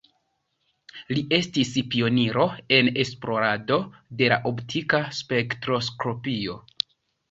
[1.13, 2.47] Li estis pioniro
[2.79, 3.81] en esplorado
[4.25, 6.63] de la optika spektroskopio.